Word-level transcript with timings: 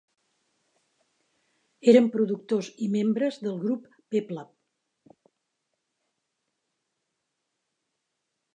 Eren 1.93 2.07
productors 2.15 2.69
i 2.85 2.87
membres 2.95 3.37
del 3.45 3.61
grup 3.65 3.85
Peplab. 4.15 5.29